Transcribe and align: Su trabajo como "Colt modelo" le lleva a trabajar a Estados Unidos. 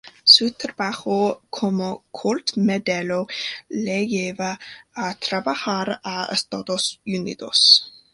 Su 0.23 0.51
trabajo 0.53 1.43
como 1.51 2.03
"Colt 2.09 2.57
modelo" 2.57 3.27
le 3.69 4.07
lleva 4.07 4.59
a 4.95 5.13
trabajar 5.13 6.01
a 6.03 6.27
Estados 6.31 6.99
Unidos. 7.05 7.93